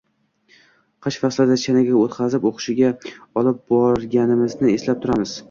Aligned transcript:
Qish 1.05 1.19
faslida 1.23 1.57
chanaga 1.63 1.99
o‘tqazib, 2.05 2.49
o‘qishga 2.53 2.91
olib 3.43 3.61
borganimizni 3.75 4.75
eslab 4.81 5.07
turamiz. 5.07 5.39